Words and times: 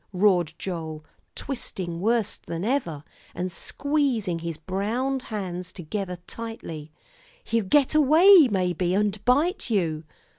roared 0.13 0.55
Joel, 0.57 1.05
twisting 1.35 1.99
worse 1.99 2.35
than 2.35 2.65
ever, 2.65 3.03
and 3.35 3.51
squeezing 3.51 4.39
his 4.39 4.57
brown 4.57 5.19
hands 5.19 5.71
together 5.71 6.15
tightly; 6.25 6.91
"he'll 7.43 7.65
get 7.65 7.93
away, 7.93 8.47
maybe, 8.49 8.95
and 8.95 9.23
bite 9.25 9.69
you." 9.69 10.03